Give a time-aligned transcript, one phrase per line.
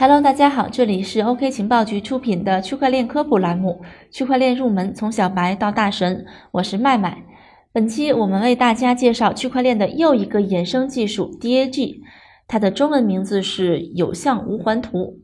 [0.00, 7.22] Hello，大家好，这里是 OK 情报局出品的区块链科普栏目《区块链入门：从小白到大神》，我是麦麦。
[7.70, 12.00] 本期我们为大家介绍区块链的又一个衍生技术 DAG，
[12.48, 15.18] 它的中文名字是有向无环图。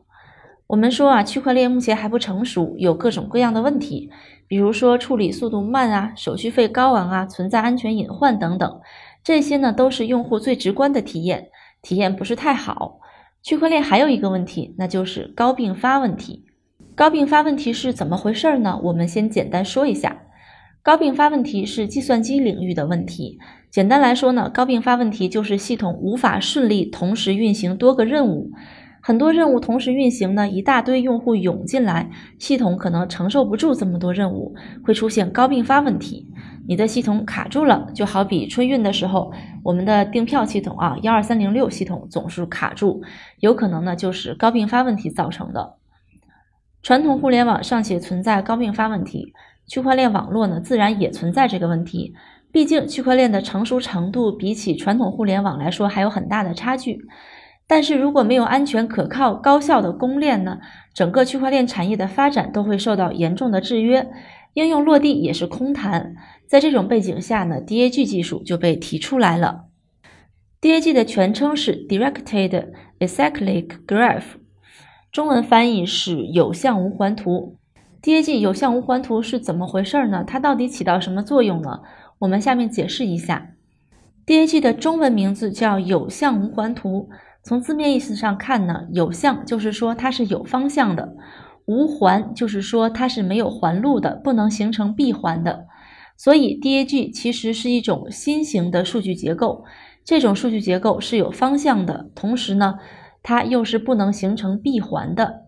[0.66, 4.10] 我们说啊，区块链目前还不成熟，有各种各样的问题，
[4.46, 8.80] 比如说处理速度慢啊，手续费高昂啊，存在安全隐患等等，
[9.24, 11.48] 这些呢都是用户最直观的体验，
[11.80, 13.00] 体验不是太好。
[13.46, 16.46] 区块链还有一个问题，那就是高并发问题。
[16.96, 18.80] 高并发问题是怎么回事呢？
[18.82, 20.22] 我们先简单说一下。
[20.82, 23.38] 高并发问题是计算机领域的问题。
[23.70, 28.50] 简单来说呢，高并发问题就是系统无法顺利同时运行多个任务。
[29.00, 36.26] 很多任务同时运行呢，一大堆用户涌进来，系统可能承受不住这么多任务，会出现高并发问题。
[36.68, 43.02] 你的系统卡住了，就好比春运的时候，我们的订票系统啊，幺二三零六系统总是卡住，
[43.40, 45.76] 有可能呢就是高并发问题造成的。
[46.82, 49.32] 传统互联网尚且存在高并发问题，
[49.66, 52.14] 区块链网络呢自然也存在这个问题。
[52.52, 57.00] 毕竟区块链的成熟程度比起传统互联网来说还有很大的差距。
[57.68, 60.58] 但是如果没有安全、可靠、高效的公链呢，
[60.94, 64.08] 整个区块链产业的发展都会受到严重的制约，
[64.56, 66.14] 应用落地也是空谈。
[66.46, 69.66] 在这种背景下呢，DAG 技术就被提出来了。
[70.62, 74.22] DAG 的全称是 Directed Acyclic Graph，
[75.12, 77.58] 中文翻译是有向无环图。
[78.02, 80.24] DAG 有向无环图是怎么回事呢？
[80.26, 81.82] 它到底起到什么作用呢？
[82.20, 83.50] 我们下面解释一下。
[84.24, 87.10] DAG 的中文名字叫有向无环图。
[87.42, 91.14] 从字面意思上看呢，有向就是说它是有方向的，
[91.66, 95.66] 无环就是说它是没有环路的，不能形成闭环的。
[96.16, 99.64] 所以 DAG 其实是一种新型的数据结构，
[100.02, 102.78] 这种数据结构是有方向的，同时呢，
[103.22, 105.42] 它又是不能形成闭环的。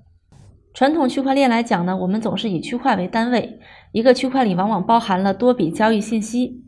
[0.75, 3.59] 传统区块链来讲呢，我们总是以区块为单位，
[3.93, 6.63] 一个区块里往往包含了多笔交易信息，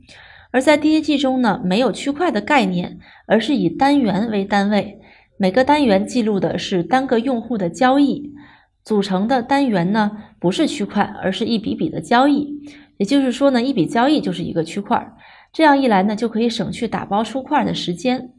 [0.51, 4.99] 而在 DAG 中呢，没有区块的概念，而是以单元为单位。
[5.37, 8.30] 每个单元记录的是单个用户的交易
[8.85, 12.61] 组成的单元呢，不是区块，而是一笔笔的交易。
[12.97, 15.15] 也就是说呢，一笔交易就是一个区块。
[15.53, 18.33] 这样一来呢，就可以省去打包出块的时间。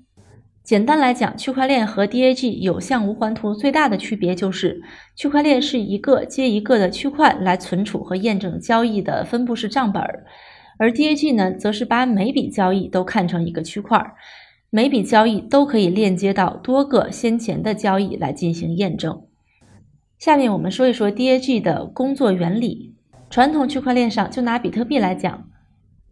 [0.64, 4.82] 简单来讲，区块链和 DAG 有向无环图最大的区别就是，
[5.16, 10.04] 区块链是一个接一个的区块来存储和验证交易的分布式账本，
[10.78, 14.14] 而 DAG 呢，则是把每笔交易都看成一个区块。
[14.70, 19.24] 每笔交易都可以链接到多个先前的交易来进行验证。
[20.22, 22.94] 下面我们说一说 DAG 的工作原理。
[23.32, 25.50] 传统区块链上，就拿比特币来讲，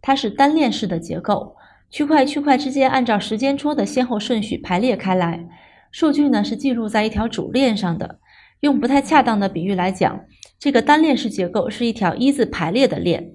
[0.02, 1.54] 它是单链式的结构，
[1.90, 5.46] 区块区块之间按照时间戳的先后顺序排列开来，
[5.92, 8.18] 数据呢是记录在一条主链上的。
[8.58, 10.24] 用不太恰当的比喻来讲，
[10.58, 13.34] 这个单链式结构是一条一字排列的链。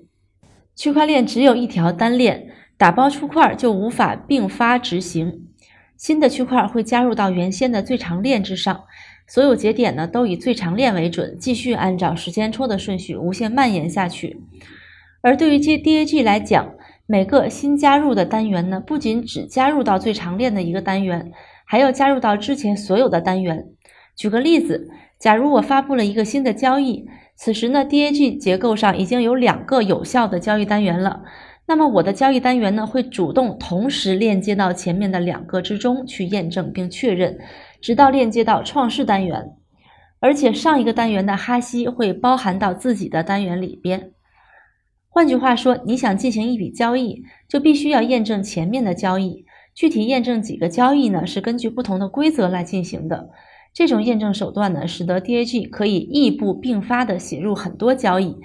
[0.76, 2.52] 区块链只有一条单链。
[2.78, 5.48] 打包出块就无法并发执行，
[5.98, 8.84] 新的区块会加入到原先的最长链之上，
[9.28, 14.42] 所有节点呢都以最长链为准，继续按照时间戳的顺序无限蔓延下去。
[15.22, 16.74] 而对于 DAG 来讲，
[17.08, 21.32] 每个新加入的单元呢，不仅只加入到最长链的一个单元，
[21.66, 23.68] 还要加入到之前所有的单元。
[24.16, 27.06] 举个例子，假如我发布了一个新的交易，
[27.36, 31.24] 此时呢 DAG 结构上已经有两个有效的交易单元了。
[31.68, 37.40] 那么我的交易单元呢，会主动同时链接到前面的两个之中去验证并确认，
[37.82, 39.52] 直到链接到创世单元，
[40.20, 44.12] 而且上一个单元的哈希会包含到自己的单元里边。
[45.10, 49.46] 换句话说，你想进行一笔交易，就必须要验证前面的交易。
[49.74, 53.30] 具体验证几个交易呢，是根据不同的规则来进行的。
[53.76, 58.38] 这种验证手段呢，使得 DAG 可以异步并发的写入很多交易。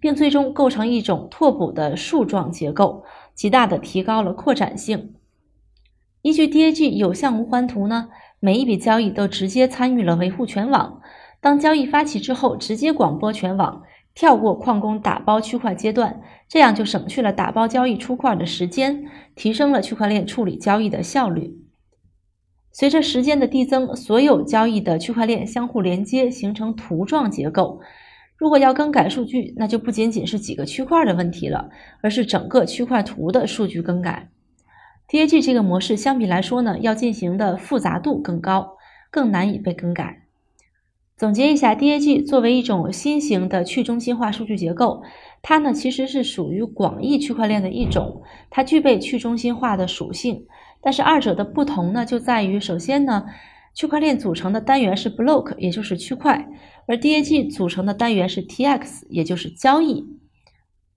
[0.00, 3.02] 并最终构成一种拓扑的树状结构，
[3.34, 5.14] 极大的提高了扩展性。
[6.22, 8.08] 依据 DAG 有向无环图呢，
[8.38, 11.00] 每一笔交易都直接参与了维护全网。
[11.40, 13.82] 当交易发起之后，直接广播全网，
[14.14, 19.04] 跳过矿工打包区块阶段，这样就省去了打包交易出块的时间，
[19.34, 21.67] 提升了区块链处理交易的效率。
[22.78, 27.80] 随着时间的递增，所有交易的区块链相互连接，形成图状结构。
[28.36, 31.70] 如果要更改数据，那就不仅仅是几个区块的问题了，
[32.02, 34.28] 而是整个区块图的数据更改。
[35.08, 38.76] DAG 这个模式相比来说呢，要进行的复杂度更高，
[39.10, 40.22] 更难以被更改。
[41.16, 45.02] 总结一下，DAG 作为一种新型的去中心化数据结构，
[45.42, 50.46] 它呢其实是属于广义区块链的一种，它具备去中心化的属性。
[50.80, 53.26] 但是二者的不同呢，就在于首先呢。
[53.74, 56.48] 区块链组成的单元是 block，也就是区块，
[56.88, 60.04] 而 DAG 组成的单元是 TX，也就是交易。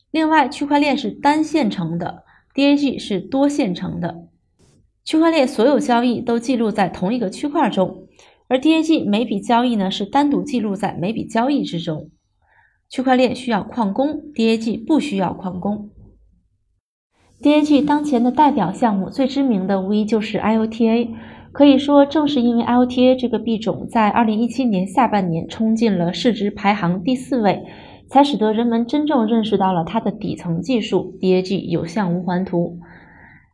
[0.10, 2.24] 另外，区块链是单线程的
[2.56, 4.26] ，DAG 是多线程的。
[5.06, 8.08] 区块链所有交易都记录在同一个区块中，
[8.48, 12.10] 而 DAG 每笔交易呢是单独记录在每笔交易之中。
[12.90, 15.92] 区块链需要矿工，DAG 不需要矿工。
[17.42, 21.10] DAG 当前的代表项目最知名的无疑就是 IOTA。
[21.52, 27.64] 可以说，正是因为 IOTA 这个币种在2017年下半年冲进了市值排行第四位，
[28.08, 32.78] 才使得人们真正认识到了它的底层技术 ——DAG 有向无环图。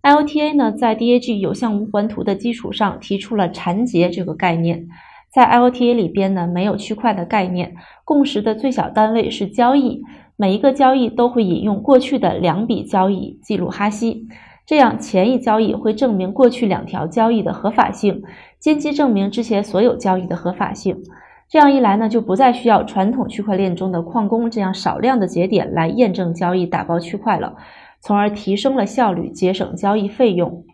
[0.03, 4.85] IOTA 呢，在 DAG 有向无环图的基础上提出了缠结这个概念。
[5.33, 7.73] 在 IOTA 里边呢，没有区块的概念，
[8.03, 10.01] 共识的最小单位是交易，
[10.39, 14.27] 每一个交易都会引用过去的两笔交易记录哈希。
[14.67, 18.21] 这样，前一交易会证明过去两条交易的合法性，
[18.59, 21.01] 间接证明之前所有交易的合法性。
[21.49, 27.55] 这样一来呢，就不再需要传统区块链中的矿工这样少量的节点来验证交易、打包区块了，
[28.01, 30.65] 从而提升了效率，节省交易费用。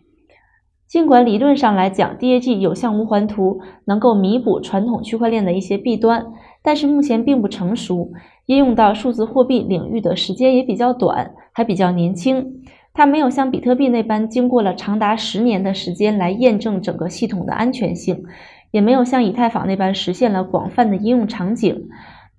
[0.88, 6.26] 尽管理论上来讲，DAG 有向无环图能够弥补传统区块链的一些弊端，
[6.64, 8.14] 但是目前并不成熟，
[8.46, 12.64] 应用到数字货币领域的时间也比较短，还比较年轻。
[12.94, 18.24] 它没有像比特币那般经过了长达十年的时间来验证整个系统的安全性，
[18.72, 21.90] 也没有像以太坊那般实现了广泛的应用场景。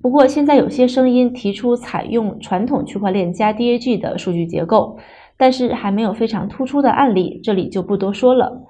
[0.00, 4.98] 不过，现在有些声音提出采用传统区块链加 DAG 的数据结构，
[5.36, 8.62] 但是还没有非常突出的案例，这里就不多说了。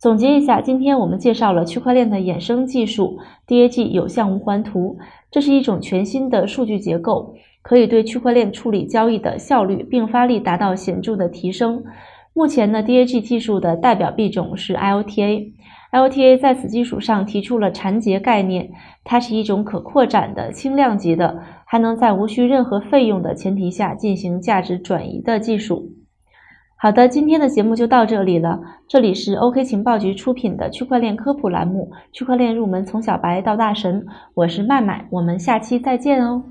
[0.00, 4.96] 总结一下，今天我们介绍了区块链的衍生技术 ——DAG 有向无环图，
[5.30, 7.34] 这是一种全新的数据结构。
[7.60, 11.84] 可以对区块链处理交易的效率、并发力达到显著的提升。
[12.32, 15.52] 目前呢，DAG 技术的代表币种是 IOTA。
[15.92, 18.70] IOTA 在此基础上提出了缠结概念，
[19.04, 25.89] 它是一种可扩展的、轻量级的，还能在无需任何费用的前提下进行价值转移的技术。
[26.82, 28.58] 好的，今天的节目就到这里了。
[28.88, 34.00] 这里是 OK 情报局出品的区块链科普栏目《区块链入门从小白到大神》，
[34.32, 36.42] 我是麦麦，我们下期再见哦。